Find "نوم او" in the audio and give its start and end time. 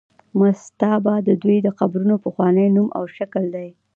2.75-3.03